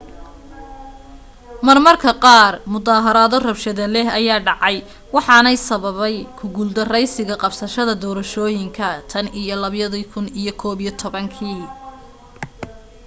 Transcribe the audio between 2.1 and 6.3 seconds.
qaar mudaharaado rabshado leh ayaa dhacay waxaana sababay